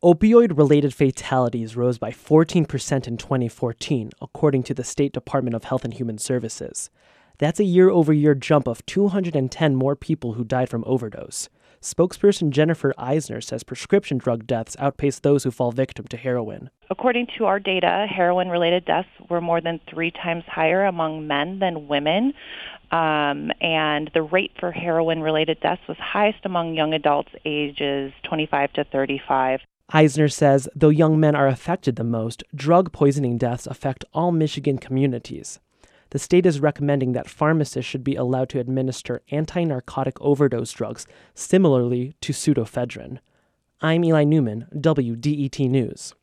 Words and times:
Opioid 0.00 0.56
related 0.56 0.94
fatalities 0.94 1.74
rose 1.74 1.98
by 1.98 2.12
14% 2.12 3.08
in 3.08 3.16
2014, 3.16 4.10
according 4.22 4.62
to 4.62 4.72
the 4.72 4.84
State 4.84 5.12
Department 5.12 5.56
of 5.56 5.64
Health 5.64 5.84
and 5.84 5.92
Human 5.92 6.18
Services. 6.18 6.88
That's 7.38 7.58
a 7.58 7.64
year 7.64 7.90
over 7.90 8.12
year 8.12 8.36
jump 8.36 8.68
of 8.68 8.86
210 8.86 9.74
more 9.74 9.96
people 9.96 10.34
who 10.34 10.44
died 10.44 10.68
from 10.68 10.84
overdose. 10.86 11.48
Spokesperson 11.82 12.50
Jennifer 12.50 12.94
Eisner 12.96 13.40
says 13.40 13.64
prescription 13.64 14.18
drug 14.18 14.46
deaths 14.46 14.76
outpace 14.78 15.18
those 15.18 15.42
who 15.42 15.50
fall 15.50 15.72
victim 15.72 16.06
to 16.06 16.16
heroin. 16.16 16.70
According 16.90 17.26
to 17.36 17.46
our 17.46 17.58
data, 17.58 18.06
heroin 18.08 18.50
related 18.50 18.84
deaths 18.84 19.08
were 19.28 19.40
more 19.40 19.60
than 19.60 19.80
three 19.90 20.12
times 20.12 20.44
higher 20.46 20.84
among 20.84 21.26
men 21.26 21.58
than 21.58 21.88
women. 21.88 22.34
Um, 22.92 23.50
and 23.60 24.12
the 24.14 24.22
rate 24.22 24.52
for 24.60 24.70
heroin 24.70 25.22
related 25.22 25.58
deaths 25.58 25.82
was 25.88 25.96
highest 25.98 26.44
among 26.44 26.74
young 26.74 26.94
adults 26.94 27.30
ages 27.44 28.12
25 28.22 28.74
to 28.74 28.84
35. 28.84 29.58
Eisner 29.90 30.28
says 30.28 30.68
though 30.74 30.90
young 30.90 31.18
men 31.18 31.34
are 31.34 31.48
affected 31.48 31.96
the 31.96 32.04
most, 32.04 32.44
drug 32.54 32.92
poisoning 32.92 33.38
deaths 33.38 33.66
affect 33.66 34.04
all 34.12 34.32
Michigan 34.32 34.76
communities. 34.76 35.60
The 36.10 36.18
state 36.18 36.44
is 36.44 36.60
recommending 36.60 37.12
that 37.12 37.28
pharmacists 37.28 37.88
should 37.88 38.04
be 38.04 38.14
allowed 38.14 38.50
to 38.50 38.60
administer 38.60 39.22
anti 39.30 39.64
narcotic 39.64 40.20
overdose 40.20 40.72
drugs 40.72 41.06
similarly 41.34 42.14
to 42.20 42.32
pseudoephedrine. 42.32 43.18
I'm 43.80 44.04
Eli 44.04 44.24
Newman, 44.24 44.66
WDET 44.74 45.70
News. 45.70 46.14